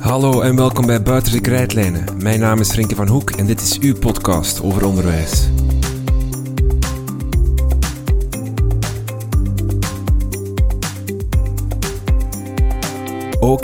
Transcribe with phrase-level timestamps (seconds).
[0.00, 2.04] Hallo en welkom bij Buiten de Krijtlijnen.
[2.22, 5.48] Mijn naam is Frenke van Hoek en dit is uw podcast over onderwijs.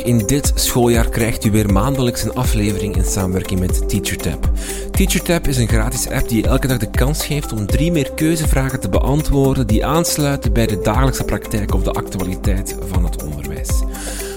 [0.04, 4.50] In dit schooljaar krijgt u weer maandelijks een aflevering in samenwerking met TeacherTap.
[4.90, 8.12] TeacherTap is een gratis app die je elke dag de kans geeft om drie meer
[8.14, 13.68] keuzevragen te beantwoorden die aansluiten bij de dagelijkse praktijk of de actualiteit van het onderwijs.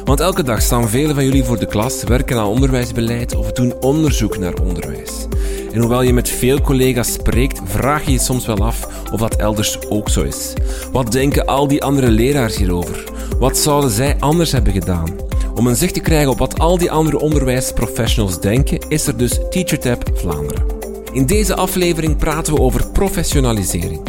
[0.06, 3.74] Want elke dag staan velen van jullie voor de klas, werken aan onderwijsbeleid of doen
[3.80, 5.28] onderzoek naar onderwijs.
[5.74, 9.36] En hoewel je met veel collega's spreekt, vraag je je soms wel af of dat
[9.36, 10.54] elders ook zo is.
[10.92, 13.04] Wat denken al die andere leraars hierover?
[13.40, 15.27] Wat zouden zij anders hebben gedaan?
[15.58, 19.40] Om een zicht te krijgen op wat al die andere onderwijsprofessionals denken, is er dus
[19.50, 20.66] TeacherTap Vlaanderen.
[21.12, 24.02] In deze aflevering praten we over professionalisering.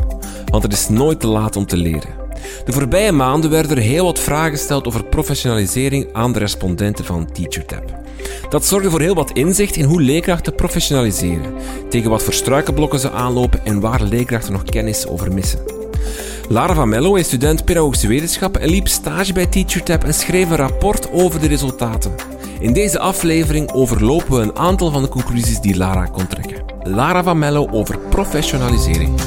[0.51, 2.15] Want het is nooit te laat om te leren.
[2.65, 7.33] De voorbije maanden werden er heel wat vragen gesteld over professionalisering aan de respondenten van
[7.33, 7.97] TeacherTap.
[8.49, 11.55] Dat zorgde voor heel wat inzicht in hoe leerkrachten professionaliseren,
[11.91, 15.61] tegen wat voor struikenblokken ze aanlopen en waar leerkrachten nog kennis over missen.
[16.51, 20.57] Lara van Mello is student pedagogische wetenschappen en liep stage bij TeacherTap en schreef een
[20.57, 22.15] rapport over de resultaten.
[22.61, 26.65] In deze aflevering overlopen we een aantal van de conclusies die Lara kon trekken.
[26.83, 29.21] Lara van Mello over professionalisering.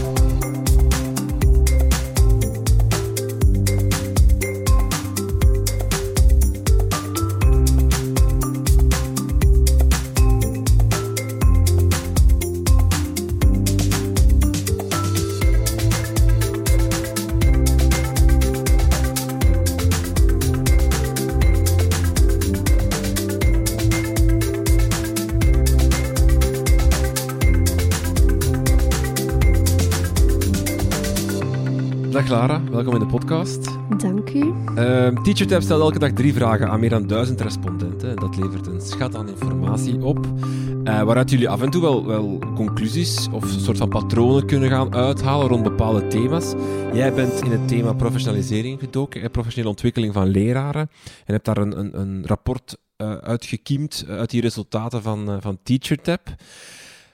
[35.32, 38.16] TeacherTap stelt elke dag drie vragen aan meer dan duizend respondenten.
[38.16, 42.40] Dat levert een schat aan informatie op, uh, waaruit jullie af en toe wel, wel
[42.56, 46.54] conclusies of een soort van patronen kunnen gaan uithalen rond bepaalde thema's.
[46.94, 50.90] Jij bent in het thema professionalisering gedoken, en professionele ontwikkeling van leraren,
[51.26, 55.60] en hebt daar een, een, een rapport uh, uitgekiemd uit die resultaten van, uh, van
[55.64, 56.36] TeacherTap.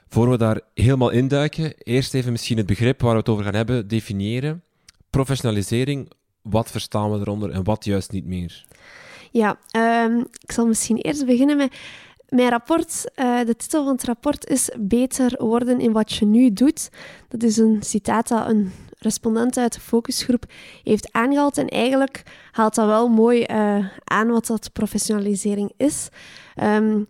[0.08, 3.54] Voor we daar helemaal induiken, eerst even misschien het begrip waar we het over gaan
[3.54, 4.62] hebben definiëren
[5.10, 6.10] professionalisering,
[6.50, 8.66] wat verstaan we eronder en wat juist niet meer?
[9.30, 9.58] Ja,
[10.04, 11.72] um, ik zal misschien eerst beginnen met
[12.28, 13.04] mijn rapport.
[13.16, 16.90] Uh, de titel van het rapport is Beter worden in wat je nu doet.
[17.28, 20.44] Dat is een citaat dat een respondent uit de focusgroep
[20.82, 21.58] heeft aangehaald.
[21.58, 22.22] En eigenlijk
[22.52, 26.08] haalt dat wel mooi uh, aan wat dat professionalisering is.
[26.62, 27.06] Um,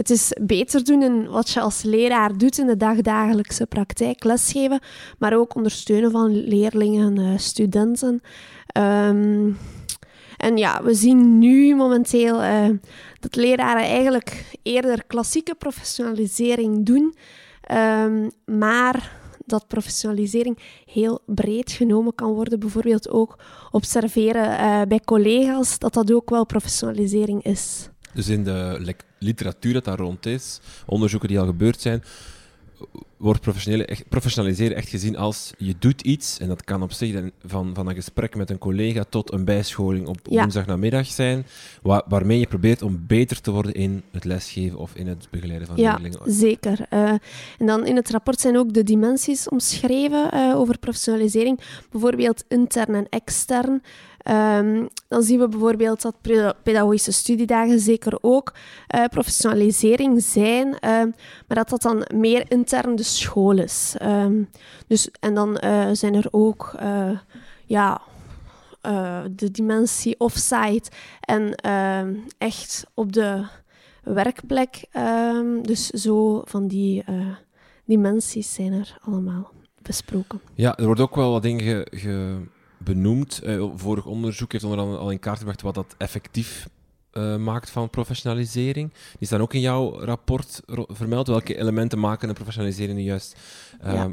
[0.00, 4.80] het is beter doen in wat je als leraar doet in de dagdagelijkse praktijk, lesgeven,
[5.18, 8.20] maar ook ondersteunen van leerlingen, uh, studenten.
[8.78, 9.58] Um,
[10.36, 12.68] en ja, we zien nu momenteel uh,
[13.20, 17.14] dat leraren eigenlijk eerder klassieke professionalisering doen,
[17.72, 22.60] um, maar dat professionalisering heel breed genomen kan worden.
[22.60, 23.38] Bijvoorbeeld ook
[23.70, 27.90] observeren uh, bij collega's dat dat ook wel professionalisering is.
[28.14, 32.02] Dus in de literatuur dat daar rond is, onderzoeken die al gebeurd zijn,
[33.16, 33.40] wordt
[34.08, 37.94] professionaliseren echt gezien als je doet iets, en dat kan op zich van, van een
[37.94, 40.40] gesprek met een collega tot een bijscholing op ja.
[40.40, 41.46] woensdagnamiddag zijn,
[41.82, 45.66] waar, waarmee je probeert om beter te worden in het lesgeven of in het begeleiden
[45.66, 46.20] van ja, leerlingen.
[46.24, 46.86] Ja, zeker.
[46.90, 47.08] Uh,
[47.58, 51.60] en dan in het rapport zijn ook de dimensies omschreven uh, over professionalisering,
[51.90, 53.82] bijvoorbeeld intern en extern.
[54.28, 56.14] Um, dan zien we bijvoorbeeld dat
[56.62, 58.52] pedagogische studiedagen zeker ook
[58.94, 63.96] uh, professionalisering zijn, uh, maar dat dat dan meer intern de school is.
[64.02, 64.50] Um,
[64.86, 66.74] dus, en dan uh, zijn er ook
[67.66, 68.00] ja,
[69.30, 73.44] de dimensie offsite en ehm, echt op de
[74.02, 74.84] werkplek.
[75.62, 77.04] dus zo van die
[77.84, 79.52] dimensies zijn er allemaal
[79.82, 80.40] besproken.
[80.54, 82.40] Ja, er wordt ook wel wat dingen ge, ge
[82.84, 83.40] benoemd.
[83.44, 86.68] Uh, vorig onderzoek heeft onder andere al in kaart gebracht wat dat effectief
[87.12, 88.92] uh, maakt van professionalisering.
[89.18, 91.26] Die staan ook in jouw rapport vermeld.
[91.26, 93.36] Welke elementen maken een professionalisering nu juist
[93.84, 94.10] uh, ja.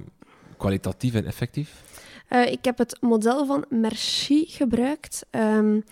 [0.57, 1.85] kwalitatief en effectief?
[2.29, 5.25] ik heb het model van Merci gebruikt.
[5.31, 5.83] Um,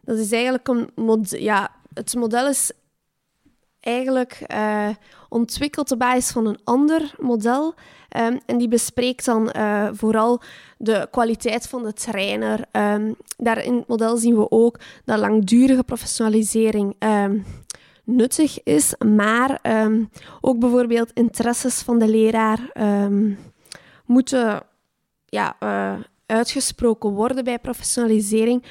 [0.00, 1.38] dat is eigenlijk een model.
[1.38, 2.72] Ja, het model is
[3.80, 4.44] eigenlijk
[5.32, 7.74] ontwikkeld op basis van een ander model.
[8.16, 10.42] Um, en die bespreekt dan uh, vooral
[10.78, 12.64] de kwaliteit van de trainer.
[12.72, 17.44] Um, daar in het model zien we ook dat langdurige professionalisering um,
[18.04, 18.94] nuttig is.
[19.06, 20.04] Maar ehm,
[20.40, 23.32] ook bijvoorbeeld interesses van de leraar ehm,
[24.06, 24.62] moeten
[25.26, 25.94] ja, uh,
[26.26, 28.62] uitgesproken worden bij professionalisering.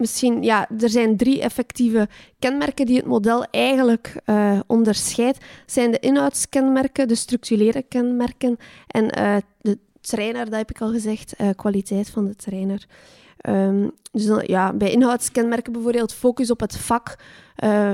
[0.00, 2.08] Misschien, ja, er zijn drie effectieve
[2.38, 5.38] kenmerken die het model eigenlijk uh, onderscheidt.
[5.66, 8.56] zijn de inhoudskenmerken, de structurele kenmerken
[8.86, 12.86] en uh, de trainer, dat heb ik al gezegd, uh, kwaliteit van de trainer.
[13.48, 17.16] Um, dus ja, bij inhoudskenmerken bijvoorbeeld focus op het vak.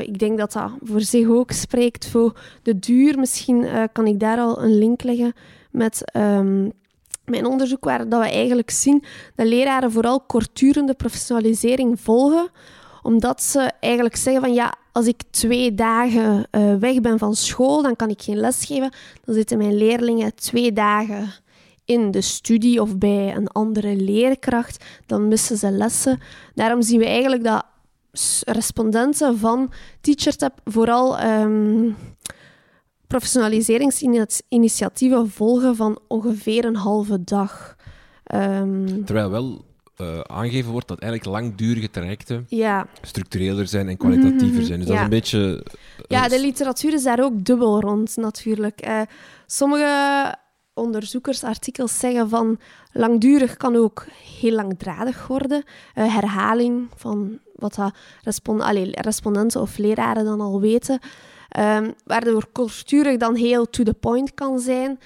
[0.00, 2.06] ik denk dat dat voor zich ook spreekt.
[2.06, 5.32] Voor de duur misschien kan ik daar al een link leggen
[5.70, 6.02] met...
[6.16, 6.72] Um,
[7.26, 12.48] mijn onderzoek waar dat we eigenlijk zien dat leraren vooral kortdurende professionalisering volgen,
[13.02, 17.82] omdat ze eigenlijk zeggen van ja, als ik twee dagen uh, weg ben van school,
[17.82, 18.92] dan kan ik geen les geven.
[19.24, 21.32] Dan zitten mijn leerlingen twee dagen
[21.84, 24.84] in de studie of bij een andere leerkracht.
[25.06, 26.20] Dan missen ze lessen.
[26.54, 27.64] Daarom zien we eigenlijk dat
[28.44, 31.96] respondenten van TeacherTap vooral um,
[33.06, 37.76] professionaliseringsinitiatieven volgen van ongeveer een halve dag.
[38.34, 39.64] Um, Terwijl wel
[40.00, 42.86] uh, aangegeven wordt dat eigenlijk langdurige trajecten ja.
[43.02, 44.78] structureler zijn en kwalitatiever zijn.
[44.78, 44.94] Dus ja.
[44.94, 45.64] dat is een beetje...
[46.08, 48.86] Ja, de literatuur is daar ook dubbel rond, natuurlijk.
[48.86, 49.00] Uh,
[49.46, 50.34] sommige
[50.74, 52.58] onderzoekersartikels zeggen van
[52.92, 54.06] langdurig kan ook
[54.36, 55.64] heel langdradig worden.
[55.94, 57.78] Uh, herhaling van wat
[58.22, 60.98] dat Allee, respondenten of leraren dan al weten.
[61.58, 64.98] Um, waardoor kortsturig dan heel to the point kan zijn.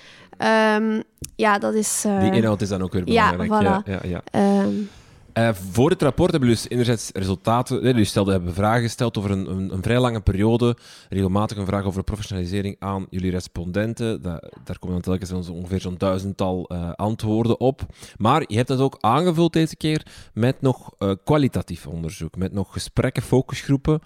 [0.74, 1.02] Um,
[1.36, 2.04] ja, dat is...
[2.06, 2.20] Uh...
[2.20, 3.50] Die inhoud is dan ook weer belangrijk.
[3.50, 3.86] Ja, voilà.
[3.86, 4.62] ja, ja, ja.
[4.64, 4.90] Um...
[5.34, 7.82] Uh, voor het rapport hebben jullie dus enerzijds resultaten.
[7.82, 10.76] Jullie stelden, hebben vragen gesteld over een, een, een, vrij lange periode.
[11.08, 14.22] Regelmatig een vraag over professionalisering aan jullie respondenten.
[14.22, 17.86] Da, daar komen dan telkens ongeveer zo'n duizendtal uh, antwoorden op.
[18.16, 22.36] Maar je hebt dat ook aangevuld deze keer met nog uh, kwalitatief onderzoek.
[22.36, 24.00] Met nog gesprekken, focusgroepen.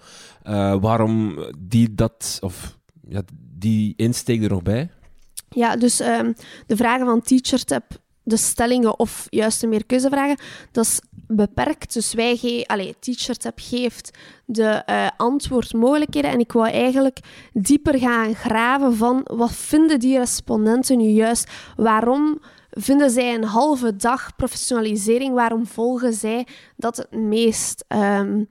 [0.79, 3.21] waarom die dat, of ja,
[3.57, 4.89] die insteek er nog bij?
[5.49, 6.33] Ja, dus um,
[6.67, 10.37] de vragen van TeacherTap de stellingen of juist de meerkeuzevragen,
[10.71, 11.93] dat is beperkt.
[11.93, 17.19] Dus wij, ge allee, TeacherTap geeft de uh, antwoordmogelijkheden en ik wou eigenlijk
[17.53, 21.51] dieper gaan graven van wat vinden die respondenten nu juist?
[21.75, 22.39] Waarom
[22.69, 25.33] vinden zij een halve dag professionalisering?
[25.33, 27.85] Waarom volgen zij dat het meest?
[27.87, 28.47] Um,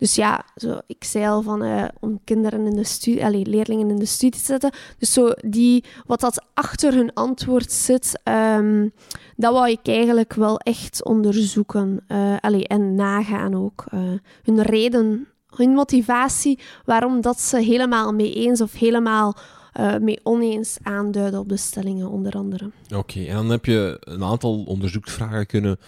[0.00, 3.90] dus ja, zo, ik zei al van uh, om kinderen in de studie, allez, leerlingen
[3.90, 4.70] in de studie te zetten.
[4.98, 8.92] Dus zo die, wat dat achter hun antwoord zit, um,
[9.36, 12.04] dat wou ik eigenlijk wel echt onderzoeken.
[12.08, 13.84] Uh, en nagaan ook.
[13.94, 14.00] Uh,
[14.42, 19.36] hun reden, hun motivatie, waarom dat ze helemaal mee eens of helemaal
[20.00, 22.70] mee oneens aanduiden op de stellingen, onder andere.
[22.94, 25.78] Oké, en dan heb je een aantal onderzoeksvragen kunnen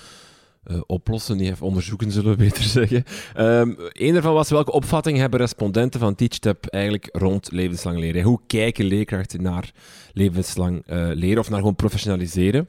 [0.67, 3.05] uh, oplossen, niet even onderzoeken, zullen we beter zeggen.
[3.38, 8.23] Um, een daarvan was welke opvatting hebben respondenten van TeachTap eigenlijk rond levenslang leren?
[8.23, 9.73] Hoe kijken leerkrachten naar
[10.12, 12.69] levenslang uh, leren of naar gewoon professionaliseren?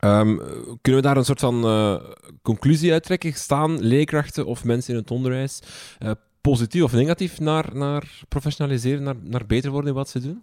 [0.00, 0.36] Um,
[0.80, 1.96] kunnen we daar een soort van uh,
[2.42, 3.32] conclusie uittrekken?
[3.32, 5.60] Staan leerkrachten of mensen in het onderwijs
[6.40, 10.42] positief of negatief naar, naar professionaliseren, naar, naar beter worden in wat ze doen?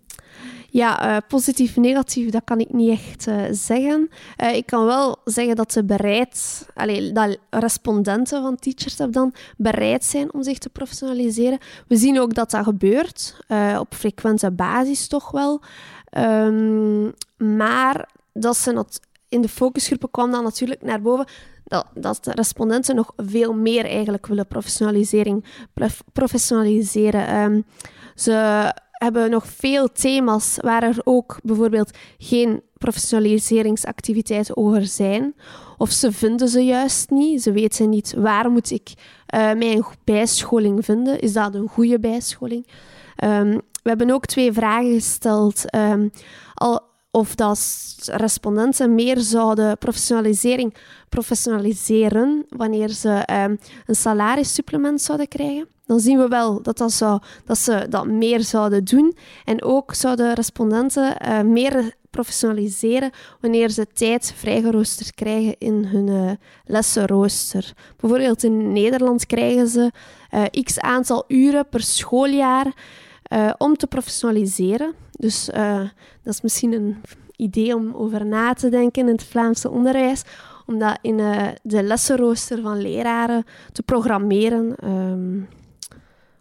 [0.70, 4.10] Ja, uh, positief, negatief, dat kan ik niet echt uh, zeggen.
[4.44, 6.66] Uh, ik kan wel zeggen dat ze bereid,
[7.14, 11.58] dat respondenten van Teachers dan bereid zijn om zich te professionaliseren.
[11.88, 13.38] We zien ook dat dat gebeurt,
[13.80, 15.62] op frequente basis toch wel.
[16.18, 18.86] Um, maar dat ze
[19.30, 21.26] in de focusgroepen kwam dan natuurlijk naar boven
[21.66, 25.46] dat, dat de respondenten nog veel meer eigenlijk willen professionalisering,
[26.14, 27.36] professionaliseren.
[27.36, 27.66] Um,
[28.16, 35.36] ze hebben nog veel thema's waar er ook bijvoorbeeld geen professionaliseringsactiviteiten over zijn.
[35.78, 37.42] Of ze vinden ze juist niet.
[37.42, 38.94] Ze weten niet waar moet ik
[39.36, 41.20] uh, mijn bijscholing vinden.
[41.20, 42.68] Is dat een goede bijscholing?
[43.24, 45.76] Um, we hebben ook twee vragen gesteld.
[45.76, 46.12] Um,
[46.54, 46.82] al,
[47.16, 47.60] of dat
[48.06, 50.74] respondenten meer zouden professionalisering
[51.10, 55.68] professionaliseren wanneer ze um, een salarissupplement zouden krijgen.
[55.86, 59.16] Dan zien we wel dat, dat, zou, dat ze dat meer zouden doen.
[59.46, 66.32] En ook zouden respondenten uh, meer professionaliseren wanneer ze tijd vrijgeroosterd krijgen in hun uh,
[66.66, 67.74] lessenrooster.
[67.98, 69.92] Bijvoorbeeld in Nederland krijgen ze
[70.32, 72.74] uh, x aantal uren per schooljaar
[73.36, 74.94] uh, om te professionaliseren.
[75.12, 75.46] Dus
[76.24, 76.98] dat is misschien een
[77.36, 80.24] idee om over na te denken in het Vlaamse onderwijs
[80.66, 85.48] om dat in uh, de lessenrooster van leraren te programmeren um,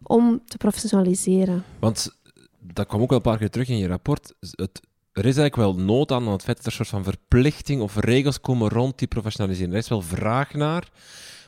[0.02, 1.64] om te professionaliseren.
[1.78, 2.18] Want
[2.60, 4.34] dat kwam ook wel een paar keer terug in je rapport.
[4.40, 4.80] Het,
[5.12, 7.82] er is eigenlijk wel nood aan, aan het feit dat er een soort van verplichting
[7.82, 9.72] of regels komen rond die professionalisering.
[9.72, 10.88] Er is wel vraag naar,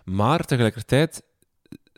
[0.04, 1.22] maar tegelijkertijd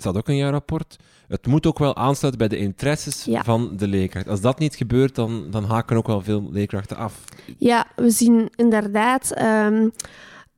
[0.01, 0.97] staat ook in jouw rapport,
[1.29, 3.45] het moet ook wel aansluiten bij de interesses Ja.
[3.45, 4.29] van de leerkracht.
[4.29, 7.25] Als dat niet gebeurt, dan, dan haken ook wel veel leerkrachten af.
[7.59, 9.89] Ja, we zien inderdaad ehm,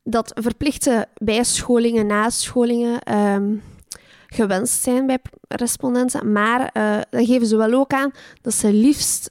[0.05, 3.55] dat verplichte bijscholingen, nascholingen ehm,
[4.27, 5.19] gewenst zijn bij
[5.49, 6.33] respondenten.
[6.33, 8.11] Maar eh, dan geven ze wel ook aan
[8.43, 9.31] dat ze liefst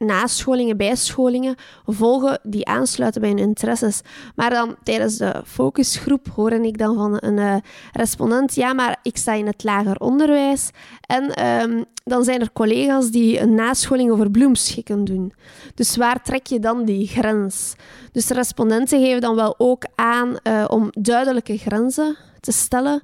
[0.00, 1.54] nascholingen, bijscholingen
[1.86, 4.00] volgen die aansluiten bij hun interesses.
[4.34, 7.56] Maar dan tijdens de focusgroep hoorde ik dan van een eh,
[7.92, 10.70] respondent, ja, maar ik sta in het lager onderwijs.
[11.00, 15.32] En ehm, dan zijn er collega's die een nascholing over bloemschikken doen.
[15.74, 17.74] Dus waar trek je dan die grens?
[18.12, 23.02] Dus de respondenten geven dan wel ook aan eh, om duidelijke grenzen te stellen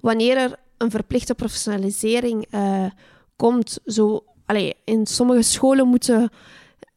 [0.00, 2.84] wanneer er een verplichte professionalisering eh,
[3.36, 3.78] komt.
[3.84, 4.24] Zo,
[4.84, 6.30] in sommige scholen moeten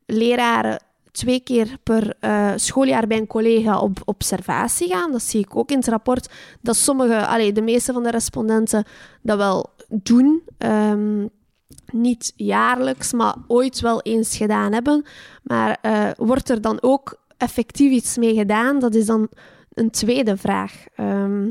[0.06, 0.80] leraren
[1.12, 5.12] twee keer per eh, schooljaar bij een collega op observatie gaan.
[5.12, 6.30] Dat zie ik ook in het rapport.
[6.62, 8.86] Dat sommige, allee, de meeste van de respondenten
[9.22, 10.42] dat wel doen.
[10.58, 11.28] Ehm,
[11.92, 15.06] niet jaarlijks, maar ooit wel eens gedaan hebben.
[15.44, 18.80] Maar eh, wordt er dan ook effectief iets mee gedaan?
[18.80, 19.30] Dat is dan
[19.74, 20.86] een tweede vraag.
[20.96, 21.48] Ehm,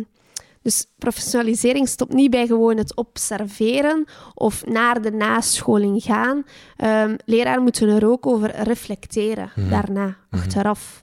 [0.68, 6.44] dus professionalisering stopt niet bij gewoon het observeren of naar de nascholing gaan.
[6.76, 11.00] Ehm leraren moeten er ook over reflecteren daarna, achteraf.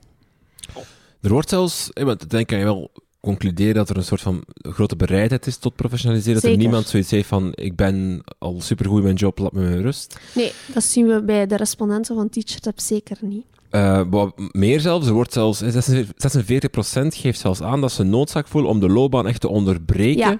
[1.20, 4.96] Er wordt zelfs, want dan kan je wel concluderen dat er een soort van grote
[4.96, 6.40] bereidheid is tot professionaliseren.
[6.40, 9.60] Dat er niemand zoiets heeft van, ik ben al supergoed in mijn job, laat me
[9.60, 10.18] met rust.
[10.34, 13.46] Nee, dat zien we bij de respondenten van TeacherTap zeker niet.
[13.76, 15.72] Eh, wat meer zelfs, er wordt zelfs, eh,
[16.16, 20.38] 46% geeft zelfs aan dat ze noodzaak voelen om de loopbaan echt te onderbreken, Ja.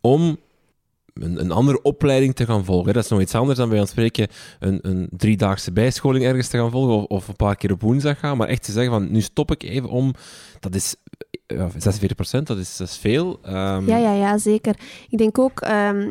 [0.00, 0.36] om
[1.14, 2.92] een, een andere opleiding te gaan volgen.
[2.92, 4.28] Dat is nog iets anders dan bij ons spreken
[4.58, 8.18] een, een driedaagse bijscholing ergens te gaan volgen, of, of een paar keer op woensdag
[8.18, 10.12] gaan, maar echt te zeggen van, nu stop ik even om,
[10.60, 10.94] dat is
[11.46, 13.38] eh, ja, 46%, dat is, dat is veel.
[13.42, 14.74] Ehm, Ja, ja, ja, zeker.
[15.08, 16.10] Ik denk ook ehm,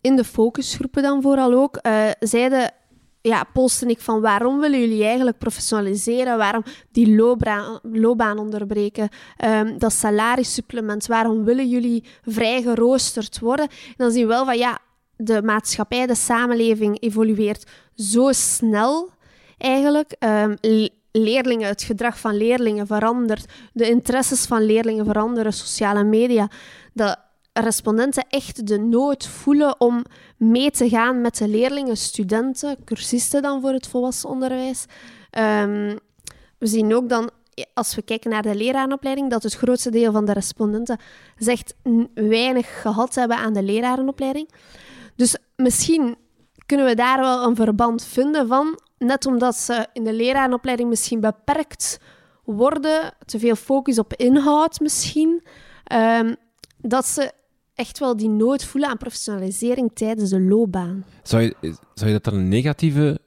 [0.00, 2.72] in de focusgroepen dan vooral ook, eh zeiden,
[3.28, 6.38] ja, polste ik van waarom willen jullie eigenlijk professionaliseren?
[6.38, 6.62] Waarom
[6.92, 7.14] die
[7.82, 9.08] loopbaan, onderbreken?
[9.36, 13.68] Ehm, dat salarissupplement, waarom willen jullie vrij geroosterd worden?
[13.68, 14.78] En dan zien we wel van ja,
[15.16, 19.10] de maatschappij, de samenleving evolueert zo snel
[19.58, 20.16] eigenlijk.
[20.18, 26.50] Ehm, le- leerlingen, het gedrag van leerlingen verandert, de interesses van leerlingen veranderen, sociale media,
[26.92, 27.18] dat
[27.60, 30.04] respondenten echt de nood voelen om
[30.36, 34.84] mee te gaan met de leerlingen, studenten, cursisten dan voor het volwassen onderwijs.
[35.30, 35.96] Ehm,
[36.58, 37.30] we zien ook dan,
[37.74, 40.98] als we kijken naar de leraaropleiding, dat het grootste deel van de respondenten
[41.38, 41.74] zegt
[42.14, 44.50] weinig gehad hebben aan de lerarenopleiding.
[45.16, 46.16] Dus misschien
[46.66, 51.20] kunnen we daar wel een verband vinden van, net omdat ze in de lerarenopleiding misschien
[51.20, 51.98] beperkt
[52.44, 55.42] worden, te veel focus op inhoud misschien,
[55.84, 56.34] ehm,
[56.78, 57.32] dat ze
[57.74, 61.04] echt wel die nood voelen aan professionalisering tijdens de loopbaan.
[61.22, 61.54] Zou je,
[61.94, 63.18] zou je dat dan een negatieve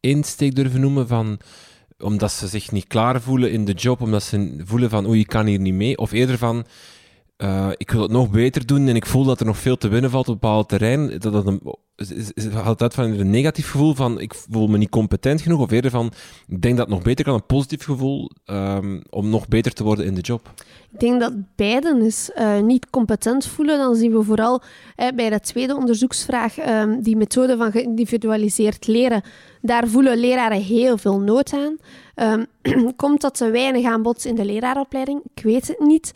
[0.00, 1.38] insteek durven noemen van
[1.98, 5.26] omdat ze zich niet klaar voelen in de job, omdat ze voelen van oei, ik
[5.26, 6.64] kan hier niet mee, of eerder van
[7.36, 9.88] eh, ik wil het nog beter doen en ik voel dat er nog veel te
[9.88, 11.18] winnen valt op bepaald terrein.
[11.18, 11.60] Dat dat een,
[12.52, 15.90] haalt uit van een negatief gevoel van ik voel me niet competent genoeg, of eerder
[15.90, 16.12] van
[16.48, 19.84] ik denk dat het nog beter kan, een positief gevoel ehm, om nog beter te
[19.84, 20.52] worden in de job.
[20.92, 23.78] Ik denk dat beiden is eh, niet competent voelen.
[23.78, 24.62] Dan zien we vooral
[25.14, 29.22] bij de tweede onderzoeksvraag ehm, die methode van geïndividualiseerd leren.
[29.60, 31.76] Daar voelen leraren heel veel nood aan.
[32.14, 32.44] Ehm,
[32.96, 35.22] komt dat te weinig aanbod in de leraaropleiding?
[35.34, 36.12] Ik weet het niet.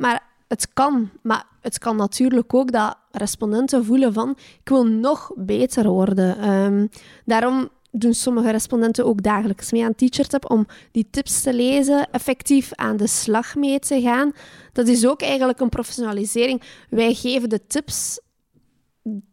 [0.00, 1.10] Maar het kan.
[1.22, 6.38] Maar het kan natuurlijk ook dat respondenten voelen van ik wil nog beter worden.
[6.38, 6.86] Ehm,
[7.24, 12.74] daarom doen sommige respondenten ook dagelijks mee aan TeacherTap om die tips te lezen, effectief
[12.74, 14.32] aan de slag mee te gaan.
[14.72, 16.62] Dat is ook eigenlijk een professionalisering.
[16.90, 18.20] Wij geven de tips.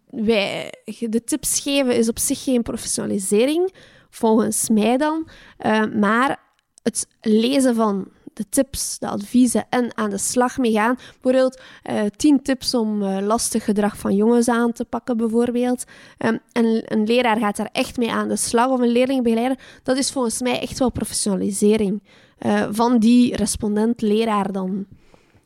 [0.09, 3.73] Wij, de tips geven is op zich geen professionalisering,
[4.09, 5.27] volgens mij dan.
[5.57, 6.39] Eh, maar
[6.83, 8.07] het lezen van
[8.41, 10.95] de tips, de adviezen en aan de slag mee gaan.
[10.95, 15.83] Bijvoorbeeld eh, tien tips om eh, lastig gedrag van jongens aan te pakken, bijvoorbeeld.
[16.17, 19.57] Ehm, en een leraar gaat daar echt mee aan de slag, of een leerlingbegeleider.
[19.83, 22.03] Dat is volgens mij echt wel professionalisering
[22.37, 24.85] eh, van die respondent-leraar dan.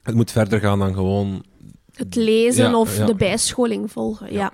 [0.01, 1.43] Het moet verder gaan dan gewoon
[1.93, 3.05] Het lezen Ja, of ja.
[3.05, 4.51] de bijscholing volgen, ja.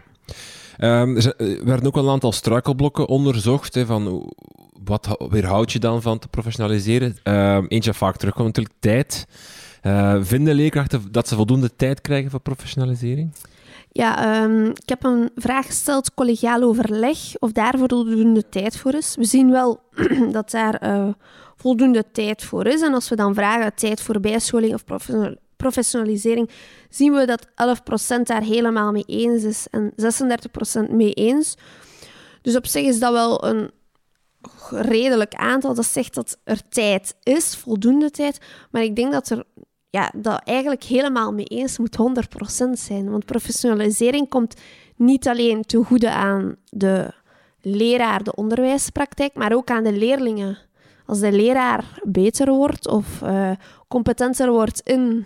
[0.78, 3.76] Ehm, er er werden ook al een aantal struikelblokken onderzocht.
[3.76, 4.34] Hè, van
[4.84, 7.18] wat hou- weerhoud je dan van te professionaliseren?
[7.24, 9.28] Ehm, eentje vaak terugkomt natuurlijk tijd.
[9.82, 13.34] Eh, vinden leerkrachten dat ze voldoende tijd krijgen voor professionalisering?
[13.92, 19.16] Ja, ehm, ik heb een vraag gesteld, collegiaal overleg, of daar voldoende tijd voor is.
[19.16, 19.80] We zien wel
[20.32, 21.08] dat daar eh,
[21.56, 22.82] voldoende tijd voor is.
[22.82, 26.50] En als we dan vragen tijd voor bijscholing of professional- professionalisering,
[26.90, 31.56] zien we dat 11% daar helemaal mee eens is en 36% mee eens.
[32.42, 33.72] Dus op zich is dat wel een
[34.70, 35.74] redelijk aantal.
[35.74, 38.40] Dat zegt dat er tijd is, voldoende tijd.
[38.72, 39.46] Maar ik denk dat er
[39.90, 41.98] ja, dat eigenlijk helemaal mee eens moet
[42.66, 43.10] 100% zijn.
[43.10, 44.56] Want professionalisering komt
[44.96, 47.14] niet alleen ten goede aan de
[47.62, 50.58] leraar, de onderwijspraktijk, maar ook aan de leerlingen.
[51.06, 53.52] Als de leraar beter wordt of uh,
[53.88, 55.26] competenter wordt in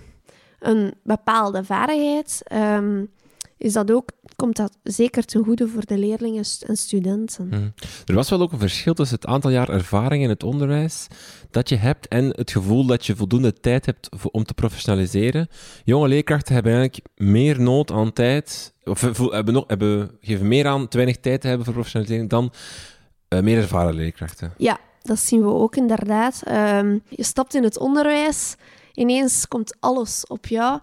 [0.60, 3.12] een bepaalde vaardigheid, um,
[3.58, 7.48] is dat ook, komt dat zeker ten goede voor de leerlingen en studenten.
[7.48, 7.70] Mhm.
[8.06, 11.08] Er was wel ook een verschil tussen het aantal jaar ervaring in het onderwijs
[11.52, 15.48] dat je hebt en het gevoel dat je voldoende tijd hebt om te professionaliseren.
[15.84, 20.88] Jonge leerkrachten hebben eigenlijk meer nood aan tijd, of hebben, nog, hebben, geven meer aan
[20.88, 22.54] te weinig tijd te hebben voor professionalisering dan
[23.30, 24.54] uh, meer ervaren leerkrachten.
[24.58, 26.44] Ja, dat zien we ook inderdaad.
[26.48, 28.56] Um, je stapt in het onderwijs,
[28.94, 30.80] ineens komt alles op jou.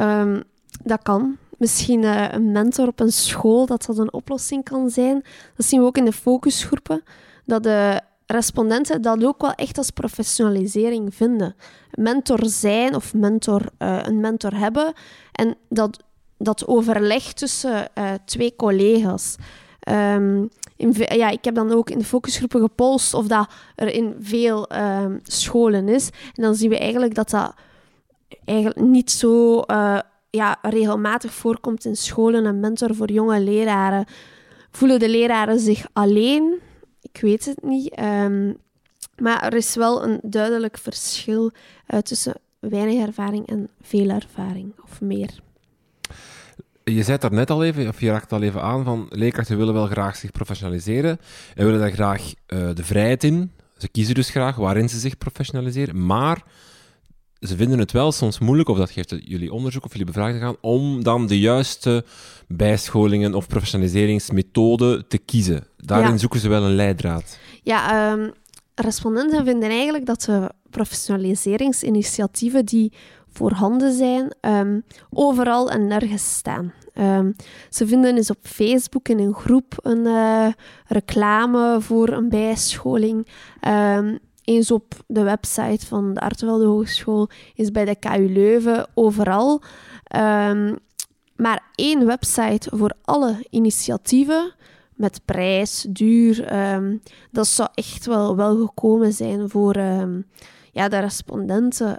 [0.00, 0.42] Um,
[0.82, 5.24] dat kan misschien uh, een mentor op een school, dat dat een oplossing kan zijn.
[5.56, 7.02] Dat zien we ook in de focusgroepen,
[7.44, 11.54] dat de respondenten dat ook wel echt als professionalisering vinden.
[11.90, 14.92] Mentor zijn of mentor, uh, een mentor hebben
[15.32, 16.02] en dat,
[16.38, 19.36] dat overleg tussen uh, twee collega's.
[20.76, 24.72] In, ja, ik heb dan ook in de focusgroepen gepolst of dat er in veel
[24.72, 26.10] um, scholen is.
[26.32, 27.54] En dan zien we eigenlijk dat dat
[28.44, 29.98] eigenlijk niet zo uh,
[30.34, 34.06] ja, regelmatig voorkomt in scholen, een mentor voor jonge leraren.
[34.70, 36.60] Voelen de leraren zich alleen?
[37.00, 38.00] Ik weet het niet.
[38.00, 38.56] Um,
[39.18, 41.52] maar er is wel een duidelijk verschil
[41.88, 45.30] uh, tussen weinig ervaring en veel ervaring, of meer.
[46.84, 49.74] Je zei het net al even, of je raakt al even aan, van leerkrachten willen
[49.74, 51.18] wel graag zich professionaliseren
[51.54, 53.52] en willen daar graag uh, de vrijheid in.
[53.76, 56.42] Ze kiezen dus graag waarin ze zich professionaliseren, maar
[57.46, 60.56] ze vinden het wel soms moeilijk, of dat geeft jullie onderzoek of jullie bevraging gaan,
[60.60, 62.04] om dan de juiste
[62.48, 65.66] bijscholingen of professionaliseringsmethode te kiezen.
[65.76, 67.38] Daarin zoeken ze wel een leidraad.
[67.62, 68.32] Ja, um,
[68.74, 72.92] respondenten vinden eigenlijk dat de professionaliseringsinitiatieven die
[73.32, 76.72] voorhanden zijn, um, overal en nergens staan.
[76.98, 77.36] Um,
[77.70, 80.46] ze vinden dus op Facebook in een groep een uh,
[80.86, 83.26] reclame voor een bijscholing.
[83.68, 89.62] Um, eens op de website van de Artevelde Hogeschool, eens bij de KU Leuven, overal.
[90.16, 90.78] Um,
[91.36, 94.52] maar één website voor alle initiatieven
[94.94, 96.54] met prijs, duur.
[96.72, 100.26] Um, dat zou echt wel, wel gekomen zijn voor um,
[100.72, 101.98] ja, de respondenten.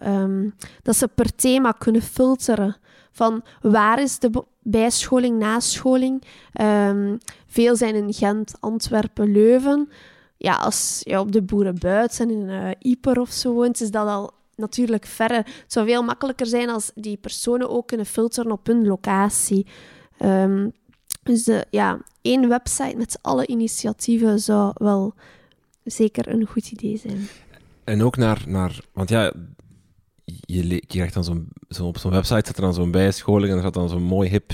[0.81, 2.75] dat ze per thema kunnen filteren
[3.11, 6.23] van waar is de bijscholing, nascholing.
[7.47, 9.89] veel zijn in Gent, Antwerpen, Leuven
[10.37, 14.07] ja, als je op de boerenbuit en in uh, Ieper of zo woont, is dat
[14.07, 15.35] al natuurlijk verre.
[15.35, 19.65] Het zou veel makkelijker zijn als die personen ook kunnen filteren op hun locatie.
[20.19, 20.73] Um,
[21.23, 25.13] dus ja, één website met alle initiatieven zou wel
[25.83, 27.27] zeker een goed idee zijn.
[27.83, 29.33] En ook naar, naar want ja,
[30.25, 33.63] je, krijgt dan zo'n, zo op zo'n website zit er dan zo'n bijscholing en er
[33.63, 34.53] zat dan zo'n mooi hip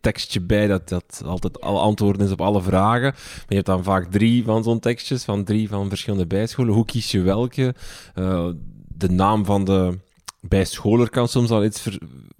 [0.00, 3.12] tekstje bij dat, dat altijd alle antwoorden is op alle vragen.
[3.12, 6.74] Maar je hebt dan vaak drie van zo'n tekstjes, van drie van verschillende bijscholen.
[6.74, 7.74] Hoe kies je welke?
[8.14, 8.48] Uh,
[8.88, 9.98] de naam van de
[10.40, 11.98] bijscholer kan soms al iets ver,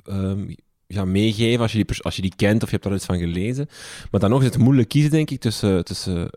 [0.08, 0.54] um,
[0.86, 3.18] ja, meegeven als je, die als je die kent of je hebt daar iets van
[3.18, 3.68] gelezen.
[4.10, 6.30] Maar dan nog is het moeilijk kiezen, denk ik, tussen, tussen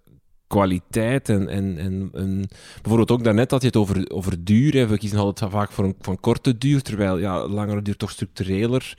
[0.48, 2.48] kwaliteit en, en, en, en,
[2.82, 4.74] bijvoorbeeld ook daarnet had je het over, over duur.
[4.74, 4.88] Hè.
[4.88, 8.98] We kiezen altijd vaak voor een van korte duur, terwijl ja, langere duur toch structureler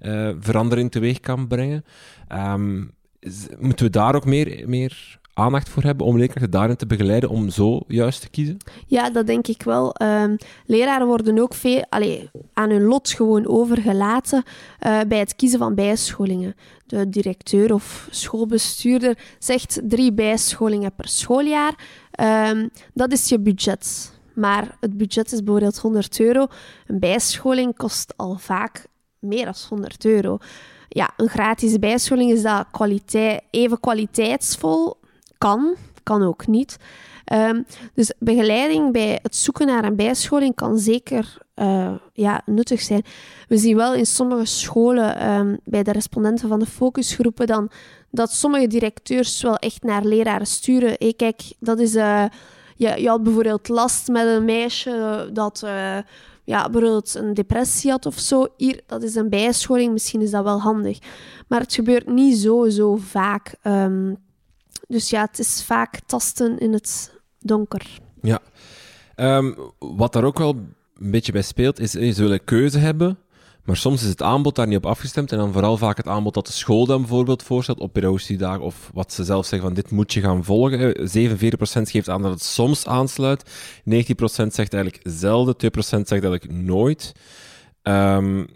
[0.00, 1.84] uh, verandering teweeg kan brengen.
[2.32, 2.90] Um,
[3.58, 7.50] moeten we daar ook meer, meer aandacht voor hebben om leerkrachten daarin te begeleiden om
[7.50, 8.56] zo juist te kiezen?
[8.86, 9.94] Ja, dat denk ik wel.
[10.02, 14.42] Um, leraren worden ook veel allee, aan hun lot gewoon overgelaten
[14.86, 16.54] uh, bij het kiezen van bijscholingen.
[16.86, 21.74] De directeur of schoolbestuurder zegt drie bijscholingen per schooljaar.
[22.50, 24.16] Um, dat is je budget.
[24.34, 26.46] Maar het budget is bijvoorbeeld 100 euro.
[26.86, 28.86] Een bijscholing kost al vaak
[29.18, 30.38] meer dan 100 euro.
[30.88, 34.96] Ja, een gratis bijscholing is dat kwaliteit, even kwaliteitsvol
[35.38, 36.76] kan, kan ook niet.
[37.32, 43.02] Um, dus begeleiding bij het zoeken naar een bijscholing kan zeker uh, ja, nuttig zijn.
[43.48, 47.70] We zien wel in sommige scholen, um, bij de respondenten van de focusgroepen, dan,
[48.10, 50.94] dat sommige directeurs wel echt naar leraren sturen.
[50.98, 51.94] Hey, kijk, dat is...
[51.94, 52.24] Uh,
[52.76, 55.62] je, je had bijvoorbeeld last met een meisje dat...
[55.64, 55.98] Uh,
[56.44, 58.46] ja, bijvoorbeeld een depressie had of zo.
[58.56, 60.98] Hier, dat is een bijscholing, misschien is dat wel handig.
[61.48, 63.54] Maar het gebeurt niet zo, zo vaak.
[63.62, 64.16] Um,
[64.88, 67.98] dus ja, het is vaak tasten in het donker.
[68.22, 68.40] Ja.
[69.16, 70.54] Um, wat daar ook wel
[71.00, 73.18] een beetje bij speelt, is ze willen keuze hebben,
[73.64, 75.32] Maar soms is het aanbod daar niet op afgestemd.
[75.32, 77.94] En dan vooral vaak het aanbod dat de school dan bijvoorbeeld voorstelt op
[78.38, 80.94] dagen Of wat ze zelf zeggen van dit moet je gaan volgen.
[80.96, 83.44] 47% geeft aan dat het soms aansluit.
[83.44, 83.50] 19%
[84.30, 85.54] zegt eigenlijk zelden.
[85.54, 87.12] 2% zegt eigenlijk nooit.
[87.82, 88.46] Um,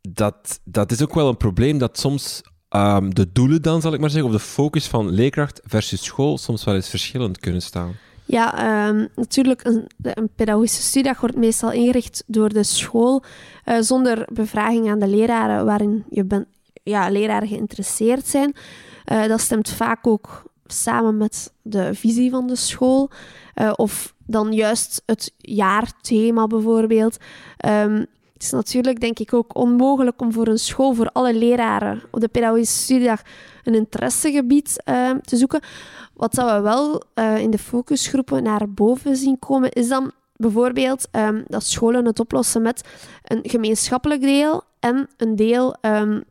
[0.00, 4.00] dat, dat is ook wel een probleem dat soms um, de doelen dan, zal ik
[4.00, 7.94] maar zeggen, of de focus van leerkracht versus school soms wel eens verschillend kunnen staan.
[8.24, 13.22] Ja, um, natuurlijk, een, een, pedagogische studiedag wordt meestal ingericht door de school
[13.64, 16.46] uh, zonder bevraging aan de leraren waarin je ben,
[16.82, 18.54] ja, leraren geïnteresseerd zijn.
[19.12, 23.10] Uh, dat stemt vaak ook samen met de visie van de school.
[23.54, 27.16] Uh, of dan juist het jaarthema bijvoorbeeld.
[27.66, 28.06] Um,
[28.42, 32.20] het is natuurlijk, denk ik, ook onmogelijk om voor een school, voor alle leraren op
[32.20, 33.22] de pedagogische studiedag,
[33.64, 35.60] een interessegebied uh, te zoeken.
[36.14, 41.44] Wat we wel uh, in de focusgroepen naar boven zien komen, is dan bijvoorbeeld um,
[41.46, 42.88] dat scholen het oplossen met
[43.24, 46.24] een gemeenschappelijk deel en een deel um,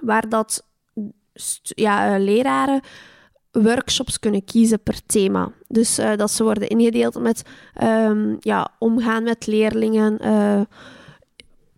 [0.00, 0.66] waar dat
[1.62, 2.80] ja, uh, leraren
[3.52, 5.52] workshops kunnen kiezen per thema.
[5.68, 7.42] Dus dat ze worden ingedeeld met
[7.82, 10.18] um, ja, omgaan met leerlingen,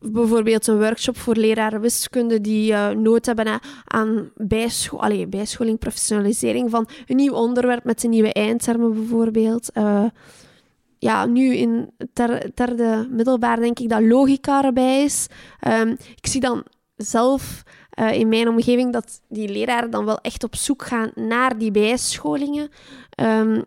[0.01, 6.71] bijvoorbeeld een workshop voor leraren wiskunde die uh, nood hebben aan bijscho allee, bijscholing, professionalisering
[6.71, 9.71] van een nieuw onderwerp met de nieuwe eindtermen bijvoorbeeld.
[9.75, 10.05] Uh,
[10.99, 15.27] ja, nu in ter, derde middelbaar denk ik dat logica erbij is.
[15.69, 16.65] Um, ik zie dan
[16.97, 17.63] zelf
[17.99, 21.71] uh, in mijn omgeving dat die leraren dan wel echt op zoek gaan naar die
[21.71, 22.69] bijscholingen.
[23.17, 23.65] Maar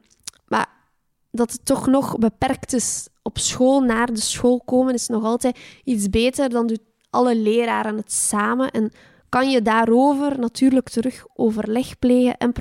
[1.31, 5.59] dat het toch nog beperkt is op school naar de school komen is nog altijd
[5.83, 6.79] iets beter dan doen
[7.11, 8.71] alle leraren het samen.
[8.71, 8.91] En
[9.29, 12.53] kan je daarover natuurlijk terug overleg plegen en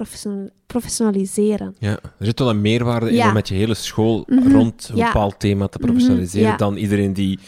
[0.66, 1.74] professionaliseren.
[1.78, 4.52] Ja, er zit wel een meerwaarde in om met je hele school mhm.
[4.52, 6.58] rond een bepaald thema te professionaliseren mhm.
[6.58, 7.38] dan iedereen die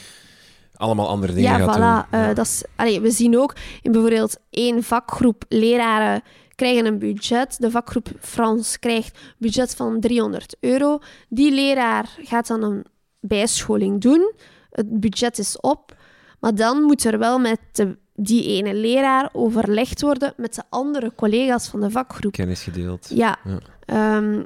[0.74, 2.10] allemaal andere dingen gaat voilà.
[2.10, 2.20] doen.
[2.20, 6.22] Uh, dat is, allee, we zien ook in bijvoorbeeld één vakgroep leraren
[6.62, 7.56] krijgen een budget.
[7.58, 10.98] De vakgroep Frans krijgt een budget van 300 euro.
[11.28, 12.84] Die leraar gaat dan een
[13.20, 14.32] bijscholing doen.
[14.70, 15.96] Het budget is op.
[16.40, 21.12] Maar dan moet er wel met de, die ene leraar overlegd worden met de andere
[21.14, 22.32] collega's van de vakgroep.
[22.32, 23.10] Kennis gedeeld.
[23.14, 23.38] Ja.
[23.84, 24.42] Ehm,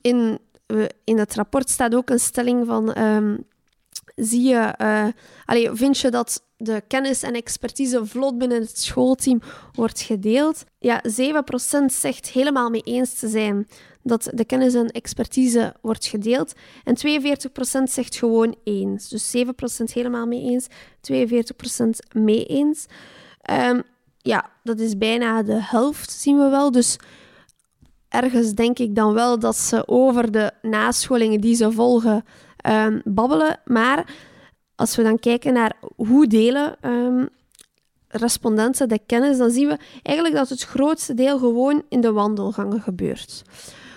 [0.00, 0.38] in,
[1.04, 2.98] in het rapport staat ook een stelling van...
[2.98, 3.44] Um,
[4.14, 4.74] zie je,
[5.46, 9.40] uh, vind je dat de kennis en expertise vlot binnen het schoolteam
[9.72, 10.64] wordt gedeeld?
[10.78, 13.66] Ja, 7% zegt helemaal mee eens te zijn
[14.02, 16.52] dat de kennis en expertise wordt gedeeld.
[16.84, 19.08] En 42% zegt gewoon eens.
[19.08, 20.66] Dus 7% helemaal mee eens,
[21.00, 22.86] 42% mee eens.
[23.50, 23.82] Um,
[24.18, 26.70] ja, dat is bijna de helft, zien we wel.
[26.70, 26.96] Dus
[28.08, 32.24] ergens denk ik dan wel dat ze over de nascholingen die ze volgen
[32.68, 33.60] um, babbelen.
[33.64, 34.14] Maar
[34.74, 37.28] als we dan kijken naar hoe delen um,
[38.08, 42.80] respondenten de kennis, dan zien we eigenlijk dat het grootste deel gewoon in de wandelgangen
[42.80, 43.42] gebeurt.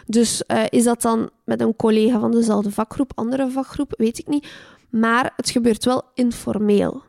[0.05, 4.27] Dus uh, is dat dan met een collega van dezelfde vakgroep, andere vakgroep, weet ik
[4.27, 4.47] niet.
[4.89, 7.03] Maar het gebeurt wel informeel.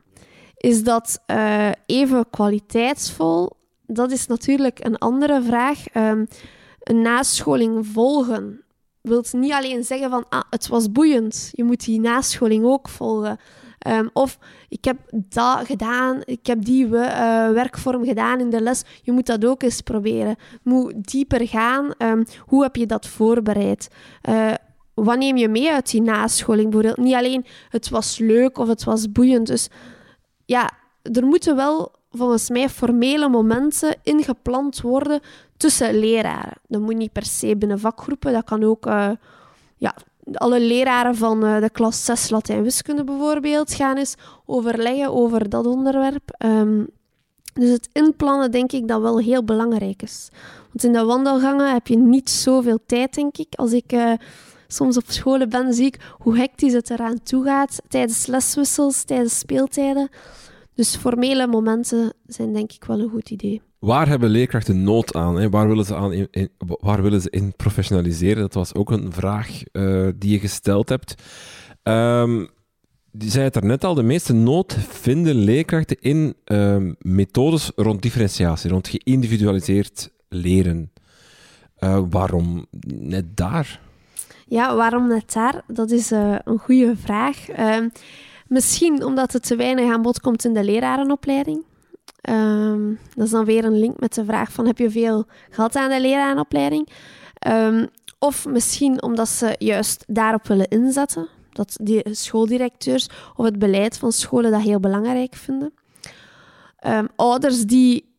[0.57, 3.51] Is dat uh, even kwaliteitsvol?
[3.87, 5.94] Dat is natuurlijk een andere vraag.
[5.94, 6.27] Um,
[6.79, 8.62] een nascholing volgen
[9.00, 11.50] wilt niet alleen zeggen van ah, het was boeiend.
[11.52, 13.38] Je moet die nascholing ook volgen.
[13.87, 16.90] Um, of ik heb dat gedaan, ik heb die uh,
[17.50, 18.82] werkvorm gedaan in de les.
[19.02, 20.37] Je moet dat ook eens proberen.
[20.62, 21.90] Moet dieper gaan.
[21.98, 23.88] Um, hoe heb je dat voorbereid?
[24.28, 24.54] Uh,
[24.94, 26.70] wat neem je mee uit die nascholing?
[26.70, 29.46] Bijvoorbeeld niet alleen het was leuk of het was boeiend.
[29.46, 29.68] Dus
[30.44, 30.70] ja,
[31.02, 35.20] er moeten wel volgens mij formele momenten ingepland worden
[35.59, 36.57] tussen leraren.
[36.66, 39.11] Dat moet niet per se binnen vakgroepen, dat kan ook uh,
[39.77, 39.94] ja,
[40.33, 44.14] alle leraren van uh, de klas 6 Latijn-wiskunde bijvoorbeeld gaan eens
[44.47, 46.44] overleggen over dat onderwerp.
[46.44, 46.88] Um,
[47.59, 50.29] dus het inplannen denk ik dat wel heel belangrijk is.
[50.68, 53.55] Want in de wandelgangen heb je niet zoveel tijd, denk ik.
[53.55, 54.12] Als ik uh,
[54.66, 59.38] soms op scholen ben, zie ik hoe hectisch het eraan toe gaat tijdens leswissels, tijdens
[59.38, 60.09] speeltijden.
[60.75, 63.62] Dus formele momenten zijn denk ik wel een goed idee.
[63.79, 65.37] Waar hebben leerkrachten nood aan?
[65.37, 65.51] Hè?
[65.51, 68.43] Waar, willen ze aan in, waar willen ze in professionaliseren?
[68.43, 71.14] Dat was ook een vraag uh, die je gesteld hebt.
[71.83, 72.49] Um,
[73.12, 78.71] die zei het daarnet al, de meeste nood vinden leerkrachten in um, methodes rond differentiatie,
[78.71, 80.93] rond geïndividualiseerd leren.
[81.79, 83.81] Uh, waarom net daar?
[84.47, 85.62] Ja, waarom net daar?
[85.67, 87.59] Dat is uh, een goede vraag.
[87.59, 87.87] Uh,
[88.47, 91.62] misschien omdat het te weinig aan bod komt in de lerarenopleiding.
[92.22, 95.76] Um, dat is dan weer een link met de vraag van heb je veel gehad
[95.76, 96.88] aan de lerarenopleiding?
[97.48, 101.28] Um, of misschien omdat ze juist daarop willen inzetten.
[101.52, 105.72] dat die schooldirecteurs of het beleid van scholen dat heel belangrijk vinden.
[106.76, 108.14] Ehm, ouders die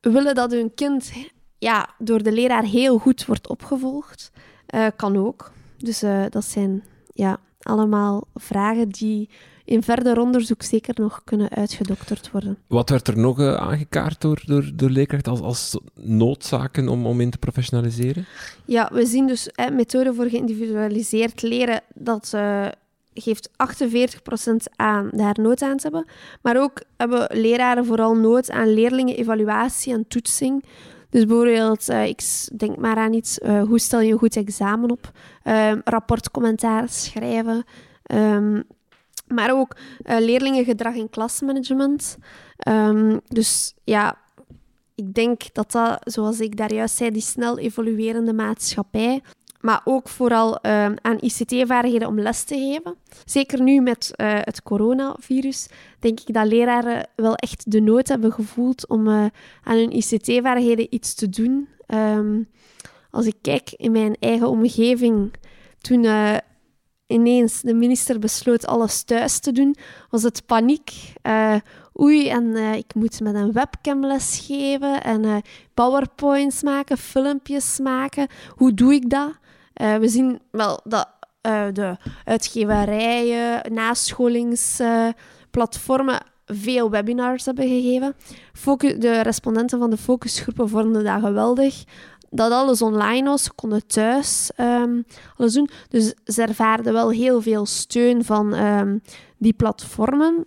[0.00, 1.12] willen dat hun kind
[1.58, 4.30] ja, door de leraar heel goed wordt opgevolgd,
[4.74, 5.52] uh, kan ook.
[5.78, 6.84] Dus uh, dat zijn
[7.14, 9.30] ja, allemaal vragen die
[9.72, 12.58] in verder onderzoek zeker nog kunnen uitgedokterd worden.
[12.66, 17.20] Wat werd er nog uh, aangekaart door, door, door leerkrachten als, als noodzaken om, om
[17.20, 18.26] in te professionaliseren?
[18.64, 22.66] Ja, we zien dus hè, methode voor geïndividualiseerd leren, dat uh,
[23.14, 23.52] geeft 48%
[24.76, 26.06] aan daar nood aan te hebben.
[26.42, 30.64] Maar ook hebben leraren vooral nood aan leerlingen, evaluatie en toetsing.
[31.10, 32.20] Dus bijvoorbeeld, uh, ik
[32.56, 35.10] denk maar aan iets, uh, hoe stel je een goed examen op?
[35.44, 37.64] Uh, rapportcommentaar schrijven.
[38.14, 38.64] Um,
[39.32, 42.16] maar ook uh, leerlingengedrag in klasmanagement.
[42.68, 44.18] Um, dus ja,
[44.94, 49.22] ik denk dat dat, zoals ik daar juist zei, die snel evoluerende maatschappij,
[49.60, 52.96] maar ook vooral uh, aan ICT-vaardigheden om les te geven.
[53.24, 55.68] Zeker nu met uh, het coronavirus,
[55.98, 59.26] denk ik dat leraren wel echt de nood hebben gevoeld om uh,
[59.62, 61.68] aan hun ICT-vaardigheden iets te doen.
[61.86, 62.48] Um,
[63.10, 65.34] als ik kijk in mijn eigen omgeving,
[65.78, 66.04] toen
[67.12, 69.76] ineens de minister besloot alles thuis te doen,
[70.10, 71.12] was het paniek.
[71.22, 71.54] Uh,
[72.00, 75.36] oei, en uh, ik moet met een webcam lesgeven en uh,
[75.74, 78.26] powerpoints maken, filmpjes maken.
[78.56, 79.40] Hoe doe ik dat?
[79.72, 81.08] we zien wel dat
[81.72, 88.14] de uitgeverijen, nascholingsplatformen veel webinars hebben gegeven.
[88.52, 91.84] Focus, de respondenten van de focusgroepen vonden dat geweldig
[92.32, 93.42] dat alles online was.
[93.42, 95.04] Ze konden thuis um,
[95.36, 95.68] alles doen.
[95.88, 99.02] Dus ze ervaarden wel heel veel steun van um,
[99.38, 100.44] die platformen.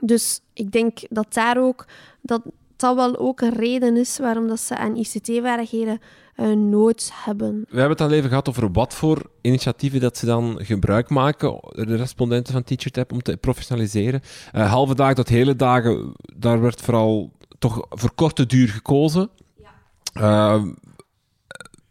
[0.00, 1.86] Dus ik denk dat daar ook
[2.22, 2.42] dat
[2.76, 6.00] dat wel ook een reden is waarom dat ze aan ICT-vaardigheden
[6.36, 7.64] uh, nood hebben.
[7.68, 11.60] We hebben het al even gehad over wat voor initiatieven dat ze dan gebruik maken,
[11.62, 14.20] de respondenten van TeacherTap, om te professionaliseren.
[14.54, 19.30] Uh, halve dagen tot hele dagen, daar werd vooral toch voor korte duur gekozen.
[20.14, 20.54] Ja.
[20.54, 20.66] Uh,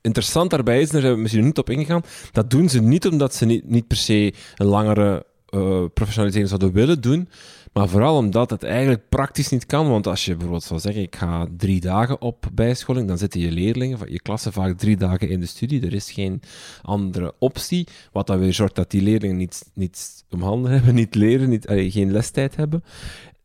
[0.06, 3.36] interessant daarbij is, daar zijn we misschien niet op ingegaan, dat doen ze niet omdat
[3.36, 7.30] ze niet, niet per se een langere uh, professionalisering zouden willen doen,
[7.74, 9.90] maar vooral omdat het eigenlijk praktisch niet kan.
[9.90, 13.52] Want als je bijvoorbeeld zou zeggen, ik ga drie dagen op bijscholing, dan zitten je
[13.52, 15.86] leerlingen, je klasse vaak drie dagen in de studie.
[15.86, 16.42] Er is geen
[16.82, 21.16] andere optie, wat dan weer zorgt dat die leerlingen niet, niet om handen hebben, niet
[21.16, 22.84] leren, niet, allee, geen lestijd hebben.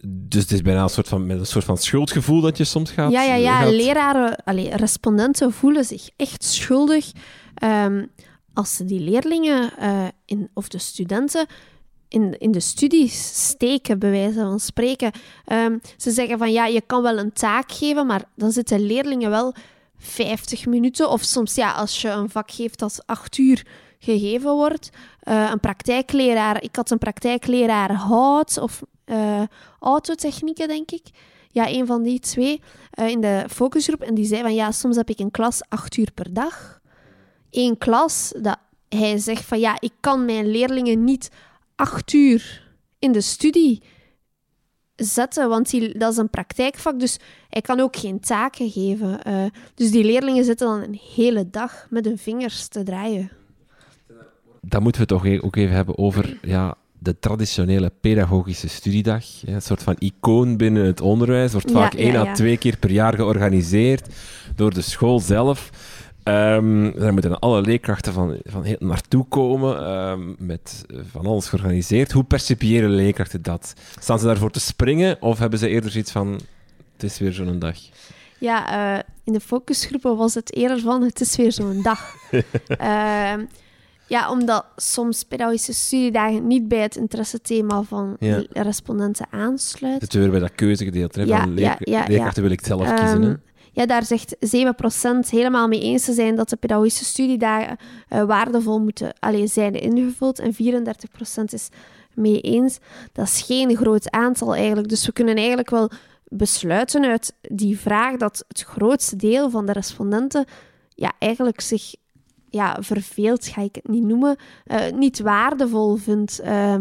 [0.06, 2.90] Dus het is bijna een soort van, met een soort van schuldgevoel dat je soms
[2.90, 3.12] gaat...
[3.12, 3.70] Ja, ja, ja.
[3.70, 7.12] Leraren, allee, respondenten voelen zich echt schuldig
[7.64, 8.10] um,
[8.52, 11.46] als ze die leerlingen uh, in, of de studenten
[12.08, 15.12] in, in de studies steken, bij wijze van spreken.
[15.52, 19.30] Um, ze zeggen van, ja, je kan wel een taak geven, maar dan zitten leerlingen
[19.30, 19.54] wel
[19.98, 21.10] 50 minuten.
[21.10, 23.66] Of soms, ja, als je een vak geeft dat acht uur
[23.98, 24.90] gegeven wordt.
[25.24, 29.42] Uh, een praktijkleraar, ik had een praktijkleraar hout of uh,
[29.78, 31.06] autotechnieken, denk ik.
[31.50, 32.60] Ja, een van die twee
[32.98, 34.00] uh, in de focusgroep.
[34.00, 36.80] En die zei van ja, soms heb ik een klas acht uur per dag.
[37.50, 41.30] Eén klas, dat hij zegt van ja, ik kan mijn leerlingen niet
[41.74, 42.68] acht uur
[42.98, 43.82] in de studie
[44.96, 47.18] zetten, want die, dat is een praktijkvak, dus
[47.48, 49.20] hij kan ook geen taken geven.
[49.28, 49.44] Uh,
[49.74, 53.30] dus die leerlingen zitten dan een hele dag met hun vingers te draaien.
[54.60, 59.24] Dan moeten we toch ook even hebben over ja, de traditionele pedagogische studiedag.
[59.44, 61.52] Een soort van icoon binnen het onderwijs.
[61.52, 64.06] Wordt vaak één à twee keer per jaar georganiseerd
[64.54, 65.70] door de school zelf.
[66.24, 71.48] Um, daar moeten alle leerkrachten van, van heel naartoe komen, um, met eh, van alles
[71.48, 72.12] georganiseerd.
[72.12, 73.74] Hoe percipiëren leerkrachten dat?
[74.00, 76.40] Staan ze daarvoor te springen of hebben ze eerder zoiets van:
[76.92, 77.76] het is weer zo'n dag?
[78.38, 82.14] Ja, uh, in de focusgroepen was het eerder van: het is weer zo'n dag.
[82.80, 83.32] uh,
[84.10, 88.42] Ja, omdat soms pedagogische studiedagen niet bij het interessethema van ja.
[88.52, 90.04] respondenten aansluiten.
[90.04, 91.26] Het weer bij dat keuzegedeelte.
[91.26, 93.22] Ja, van leer, ja, leerkrachten wil ik het zelf um, kiezen.
[93.22, 93.34] Hè?
[93.72, 94.36] Ja, daar zegt
[95.26, 97.76] 7% helemaal mee eens te zijn dat de pedagogische studiedagen
[98.12, 100.38] uh, waardevol moeten allee, zijn ingevuld.
[100.38, 100.56] En 34%
[101.44, 101.68] is
[102.14, 102.78] mee eens.
[103.12, 104.88] Dat is geen groot aantal eigenlijk.
[104.88, 105.90] Dus we kunnen eigenlijk wel
[106.24, 110.44] besluiten uit die vraag dat het grootste deel van de respondenten
[110.94, 111.94] ja, eigenlijk zich
[112.50, 114.36] ja, verveeld, ga ik het niet noemen,
[114.66, 116.40] uh, niet waardevol vindt.
[116.44, 116.74] Uh,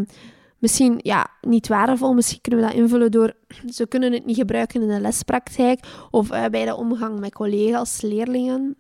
[0.58, 3.34] misschien, ja, niet waardevol, misschien kunnen we dat invullen door,
[3.78, 5.80] ze kunnen het niet gebruiken in de lespraktijk
[6.12, 8.76] of uh, bij de omgang met collega's, leerlingen.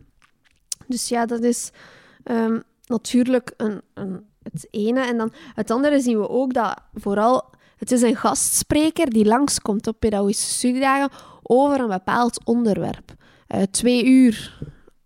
[0.87, 1.71] Dus ja, dat is
[2.23, 5.01] um, natuurlijk een, een, het ene.
[5.01, 9.87] En dan het andere zien we ook dat vooral, het is een gastspreker die langskomt
[9.87, 11.09] op pedagogische studiedagen
[11.43, 13.13] over een bepaald onderwerp.
[13.71, 14.59] twee uur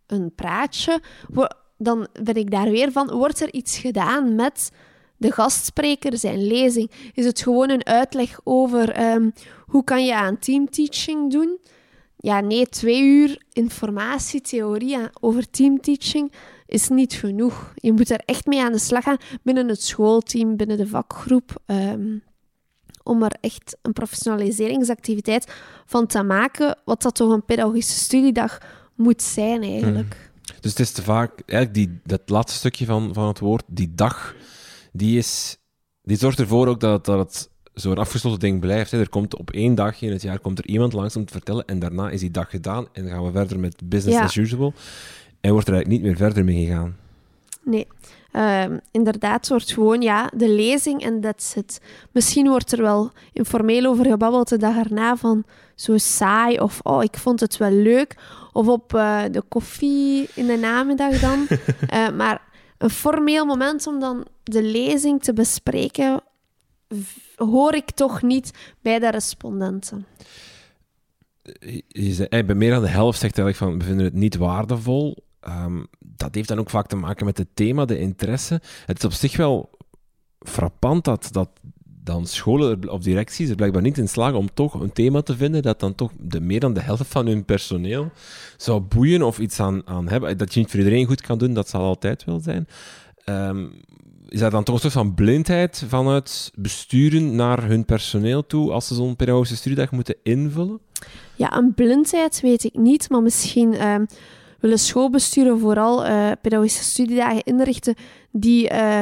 [0.07, 1.01] een praatje
[1.83, 4.71] dan ben ik daar weer van, wordt er iets gedaan met
[5.17, 6.91] de gastspreker, zijn lezing?
[7.13, 9.29] Is het gewoon een uitleg over ehm,
[9.65, 11.57] hoe kan je aan teamteaching doen?
[12.17, 16.31] Ja, nee, twee uur informatie, theorie over teamteaching
[16.65, 17.73] is niet genoeg.
[17.75, 21.61] Je moet er echt mee aan de slag gaan binnen het schoolteam, binnen de vakgroep.
[21.65, 22.17] Ehm,
[23.03, 25.53] om er echt een professionaliseringsactiviteit
[25.85, 28.57] van te maken, wat dat toch een pedagogische studiedag
[28.95, 30.13] moet zijn eigenlijk.
[30.13, 30.32] Hmm.
[30.63, 33.91] Dus het is te vaak, eigenlijk die, dat laatste stukje van, van het woord, die
[33.95, 34.35] dag,
[34.91, 35.57] die, is,
[36.03, 38.91] die zorgt ervoor ook dat, dat het zo'n afgesloten ding blijft.
[38.91, 38.99] Hè.
[38.99, 41.65] Er komt op één dag in het jaar komt er iemand langs om te vertellen
[41.65, 44.73] en daarna is die dag gedaan en dan gaan we verder met business as usual.
[45.41, 46.95] En wordt er eigenlijk niet meer verder mee gegaan.
[47.63, 47.87] Nee.
[48.35, 51.81] Uh, inderdaad, wordt gewoon ja, de lezing en that's it.
[52.11, 55.43] Misschien wordt er wel informeel over gebabbeld de dag erna van
[55.75, 58.15] zo saai of oh, ik vond het wel leuk.
[58.53, 61.47] Of op uh, de koffie in de namiddag dan.
[61.93, 62.41] uh, maar
[62.77, 66.21] een formeel moment om dan de lezing te bespreken,
[67.35, 70.05] hoor ik toch niet bij de respondenten.
[71.87, 75.23] Je zei, bij meer dan de helft zegt eigenlijk van we vinden het niet waardevol.
[75.47, 78.61] Um, dat heeft dan ook vaak te maken met het thema, de interesse.
[78.85, 79.69] Het is op zich wel
[80.39, 81.49] frappant dat, dat
[82.03, 85.61] dan scholen of directies er blijkbaar niet in slagen om toch een thema te vinden
[85.61, 88.11] dat dan toch de, meer dan de helft van hun personeel
[88.57, 90.37] zou boeien of iets aan, aan hebben.
[90.37, 92.67] Dat je niet voor iedereen goed kan doen, dat zal altijd wel zijn.
[93.25, 93.81] Um,
[94.27, 98.87] is dat dan toch een soort van blindheid vanuit besturen naar hun personeel toe als
[98.87, 100.79] ze zo'n pedagogische studiedag moeten invullen?
[101.35, 104.05] Ja, een blindheid weet ik niet, maar misschien um,
[104.63, 107.95] willen schoolbesturen vooral uh, pedagogische studiedagen inrichten
[108.31, 109.01] die uh,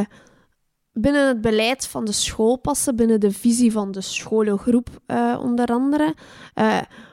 [0.93, 5.65] binnen het beleid van de school passen, binnen de visie van de scholengroep uh, onder
[5.65, 6.15] andere.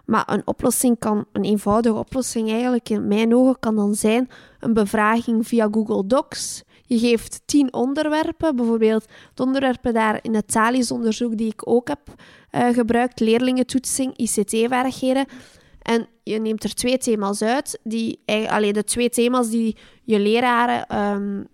[0.05, 4.29] maar een oplossing kan, een eenvoudige oplossing eigenlijk in mijn ogen, kan dan zijn
[4.61, 6.63] een bevraging via Google Docs.
[6.83, 12.01] Je geeft tien onderwerpen, bijvoorbeeld de onderwerpen daar in het Thalys-onderzoek die ik ook heb
[12.53, 15.27] uh, gebruikt, leerlingentoetsing, ICT-vaardigheden.
[15.89, 20.99] En je neemt er twee thema's uit, die, alleen de twee thema's die je leraren
[20.99, 21.47] um,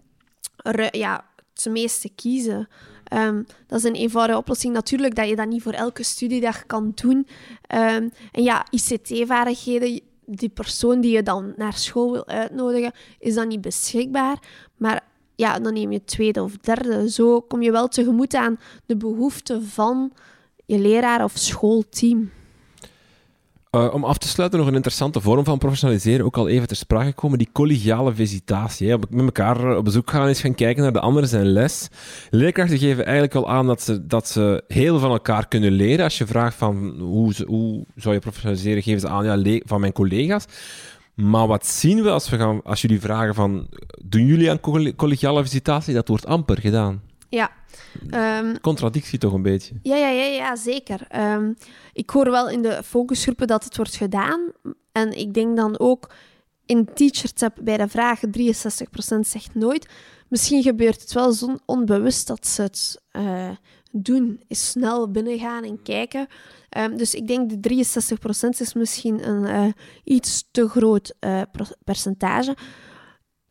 [0.91, 2.69] ja, het meeste kiezen.
[3.13, 4.75] Um, dat is een eenvoudige oplossing.
[4.75, 7.27] Natuurlijk dat je dat niet voor elke studiedag kan doen.
[7.75, 13.49] Um, en ja, ICT-vaardigheden, die persoon die je dan naar school wil uitnodigen, is dan
[13.49, 14.39] niet beschikbaar.
[14.77, 17.11] Maar ja, dan neem je tweede of derde.
[17.11, 20.13] Zo kom je wel tegemoet aan de behoeften van
[20.67, 22.31] je leraar of schoolteam.
[23.75, 26.77] Uh, om af te sluiten, nog een interessante vorm van professionaliseren, ook al even ter
[26.77, 28.89] sprake komen, die collegiale visitatie.
[28.89, 28.97] Hè.
[28.99, 31.89] Met elkaar eh, op bezoek gaan, eens gaan kijken naar de anderen zijn les.
[32.31, 36.05] Leerkrachten geven eigenlijk al aan dat ze, dat ze heel van elkaar kunnen leren.
[36.05, 39.93] Als je vraagt van hoe, hoe zou je professionaliseren, geven ze aan ja, van mijn
[39.93, 40.45] collega's.
[41.15, 43.69] Maar wat zien we als, we gaan, als jullie vragen van,
[44.05, 44.61] doen jullie aan
[44.97, 45.95] collegiale visitatie?
[45.95, 47.01] Dat wordt amper gedaan.
[47.35, 47.51] Ja.
[48.39, 49.75] Um, Contradictie toch een beetje?
[49.83, 51.07] Ja, ja, ja, ja zeker.
[51.17, 51.57] Um,
[51.93, 54.53] ik hoor wel in de focusgroepen dat het wordt gedaan.
[54.93, 56.11] En ik denk dan ook
[56.67, 58.21] in TeacherTap bij de vraag 63%
[59.21, 59.89] zegt nooit.
[60.29, 63.51] Misschien gebeurt het wel zo onbewust dat ze het uh,
[63.91, 64.43] doen.
[64.49, 66.27] Is snel binnengaan en kijken.
[66.79, 67.85] Um, dus ik denk de
[68.47, 69.73] 63% is misschien een uh,
[70.05, 71.43] iets te groot uh,
[71.85, 72.57] percentage.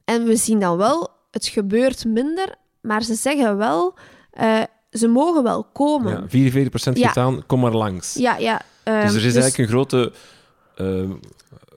[0.05, 3.97] En we zien dan wel, het gebeurt minder, maar ze zeggen wel,
[4.41, 6.27] uh, ze mogen wel komen.
[6.29, 7.13] Ja, 44% geeft ja.
[7.13, 8.13] aan, kom maar langs.
[8.13, 8.61] Ja, ja.
[8.83, 9.35] Um, dus er is dus...
[9.35, 10.11] eigenlijk een grote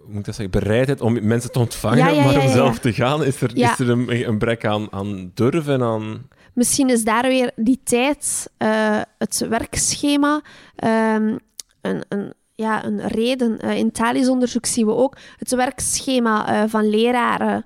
[0.06, 2.78] hoe moet ik dat zeggen, bereidheid om mensen te ontvangen, ja, ja, maar om zelf
[2.78, 6.28] te gaan, is er, is er een, een brek aan, aan durf en aan...
[6.52, 10.42] Misschien is daar weer die tijd, uh, het werkschema,
[10.84, 11.38] um,
[11.80, 13.58] een, een, ja, een reden.
[13.64, 17.64] Uh, in Thalys onderzoek zien we ook het werkschema uh, van leraren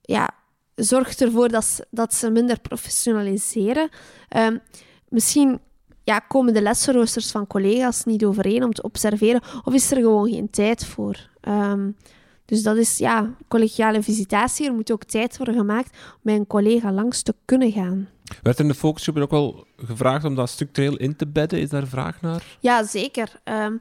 [0.00, 0.30] ja,
[0.74, 3.88] zorgt ervoor dat ze, dat ze minder professionaliseren.
[4.36, 4.60] Um,
[5.08, 5.60] misschien
[6.04, 10.30] ja, komen de lessenroosters van collega's niet overeen om te observeren, of is er gewoon
[10.30, 11.28] geen tijd voor?
[11.48, 11.96] Um,
[12.44, 14.66] dus dat is ja, collegiale visitatie.
[14.66, 18.08] Er moet ook tijd worden gemaakt om bij een collega langs te kunnen gaan.
[18.42, 21.60] Werd in de focusgroepen ook wel gevraagd om dat structureel in te bedden?
[21.60, 22.56] Is daar vraag naar?
[22.60, 23.40] Ja, zeker.
[23.44, 23.78] Um,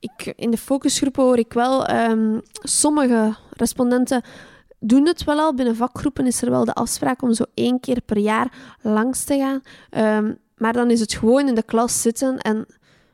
[0.00, 4.22] ik, in de focusgroepen hoor ik wel um, sommige respondenten
[4.78, 5.54] doen het wel al.
[5.54, 9.36] Binnen vakgroepen is er wel de afspraak om zo één keer per jaar langs te
[9.38, 9.62] gaan.
[10.24, 12.66] Um, maar dan is het gewoon in de klas zitten en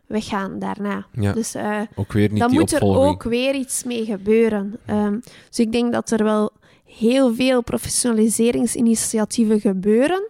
[0.07, 1.07] we gaan daarna.
[1.12, 4.81] Ja, dus uh, ook weer niet dan moet er ook weer iets mee gebeuren.
[4.91, 6.51] Um, dus ik denk dat er wel
[6.85, 10.29] heel veel professionaliseringsinitiatieven gebeuren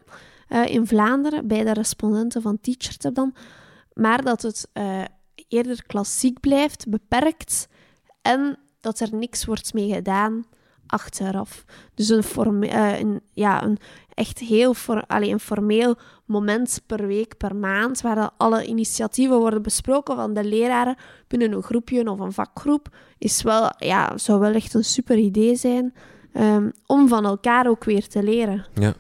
[0.49, 3.35] uh, in Vlaanderen bij de respondenten van TeacherTap dan,
[3.93, 5.05] maar dat het uh,
[5.49, 7.69] eerder klassiek blijft, beperkt
[8.23, 10.45] en dat er niks wordt mee gedaan
[10.95, 11.65] achteraf.
[11.95, 13.79] Dus een, form, uh, een, ja, een
[14.15, 14.75] echt heel
[15.07, 20.45] allee, een formeel moment per week, per maand, waar alle initiatieven worden besproken van de
[20.45, 20.97] leraren
[21.29, 25.57] binnen een groepje of een vakgroep, is wel, ja, zou wel echt een super idee
[25.57, 25.95] zijn
[26.33, 28.67] um, om van elkaar ook weer te leren.
[28.75, 28.95] Ja,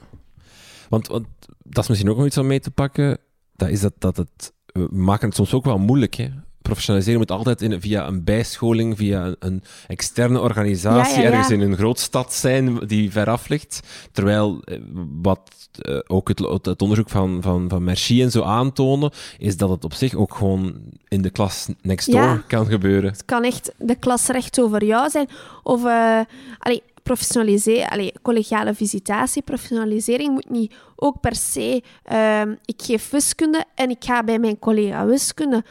[0.88, 1.26] want, want
[1.62, 3.18] dat is misschien ook nog iets om mee te pakken.
[3.52, 6.14] Dat is dat, dat het, we maken het soms ook wel moeilijk.
[6.14, 6.28] Hè?
[6.64, 12.32] Professionaliseren moet altijd in, via een bijscholing, via een, externe organisatie, ergens in een grootstad
[12.32, 13.80] zijn die veraf ligt.
[14.12, 14.78] Terwijl eh,
[15.22, 15.40] wat
[15.82, 19.84] uh, ook het, het, onderzoek van, van, van Merci en zo aantonen, is dat het
[19.84, 20.74] op zich ook gewoon
[21.08, 23.10] in de klas next door kan gebeuren.
[23.10, 25.28] Het kan echt de klas recht over jou zijn.
[25.62, 26.20] Of, uh,
[26.58, 33.64] allee, professionaliseren, allez, collegiale visitatie, professionalisering moet niet ook per se, uh, ik geef wiskunde
[33.74, 35.64] en ik ga bij mijn collega wiskunde.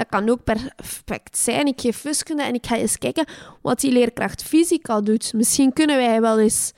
[0.00, 1.66] Dat kan ook perfect zijn.
[1.66, 3.26] Ik geef wiskunde en ik ga eens kijken
[3.62, 5.32] wat die leerkracht fysica doet.
[5.32, 6.72] Misschien kunnen wij wel eens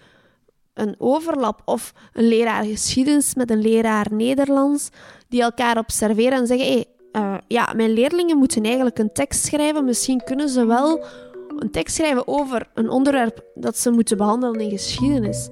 [0.75, 4.89] een overlap of een leraar geschiedenis met een leraar Nederlands
[5.29, 9.85] die elkaar observeren en zeggen: hey, uh, ja, mijn leerlingen moeten eigenlijk een tekst schrijven.
[9.85, 11.05] Misschien kunnen ze wel
[11.63, 15.49] een tekst schrijven over een onderwerp dat ze moeten behandelen in geschiedenis.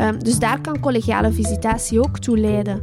[0.00, 2.82] Um, dus daar kan collegiale visitatie ook toe leiden.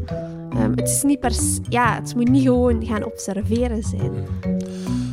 [0.57, 1.33] Um, het, is niet per,
[1.69, 4.11] ja, het moet niet gewoon gaan observeren zijn.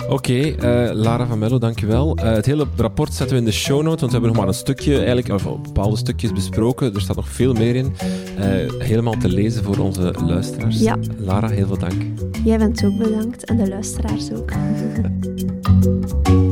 [0.02, 2.18] Oké, okay, uh, eh, Lara van Mello, dankjewel.
[2.18, 4.48] Uh, het hele rapport zetten we in de show notes, want we hebben nog maar
[4.48, 6.94] een stukje, eigenlijk, of bepaalde stukjes besproken.
[6.94, 7.94] Er staat nog veel meer in.
[8.38, 8.44] Uh,
[8.78, 10.80] helemaal te lezen voor onze luisteraars.
[10.80, 10.96] Ja.
[11.18, 12.02] Lara, heel veel dank.
[12.44, 14.52] Jij bent ook bedankt en de luisteraars ook.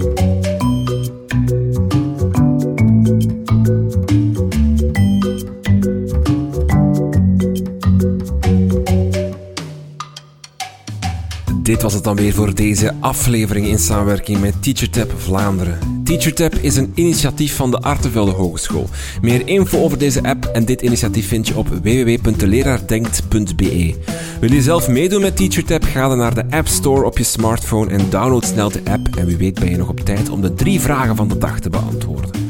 [11.67, 15.79] Dit was het dan weer voor deze aflevering in samenwerking met TeacherTap Vlaanderen.
[16.05, 18.89] TeacherTap is een initiatief van de Artevelde Hogeschool.
[19.21, 23.95] Meer info over deze app en dit initiatief vind je op www.deleraardenkt.be.
[24.41, 25.85] Wil je zelf meedoen met TeacherTap?
[25.85, 29.17] Ga dan naar de App Store op je smartphone en download snel de app.
[29.17, 31.61] En wie weet ben je nog op tijd om de drie vragen van de dag
[31.61, 32.46] te beantwoorden.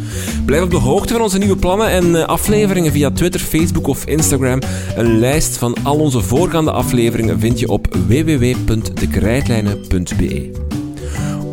[0.46, 4.06] Blijf op de hoogte van onze nieuwe plannen en eh, afleveringen via Twitter, Facebook of
[4.06, 4.60] Instagram.
[4.96, 10.50] Een lijst van al onze voorgaande afleveringen vind je op www.dekrijtlijnen.be.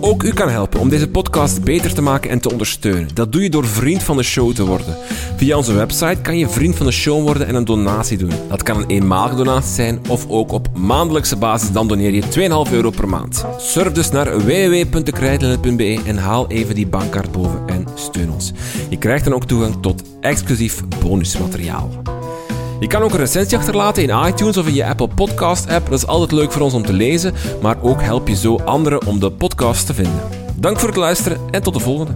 [0.05, 3.09] Ook u kan helpen om deze podcast beter te maken en te ondersteunen.
[3.13, 4.95] Dat doe je door vriend van de show te worden.
[5.35, 8.31] Via onze website kan je vriend van de show worden en een donatie doen.
[8.49, 12.73] Dat kan een eenmalige donatie zijn of ook op maandelijkse basis, dan doneer je 2,5
[12.73, 13.45] euro per maand.
[13.57, 18.51] Surf dus naar www.dekrijtlijnen.be en haal even die bankkaart boven en steun ons.
[18.89, 22.12] Je krijgt dan ook toegang tot exclusief bonusmateriaal.
[22.83, 25.89] Je kan ook een recensie achterlaten in iTunes of in je Apple Podcast app.
[25.89, 29.05] Dat is altijd leuk voor ons om te lezen, maar ook help je zo anderen
[29.05, 30.21] om de podcast te vinden.
[30.55, 32.15] Dank voor het luisteren en tot de volgende.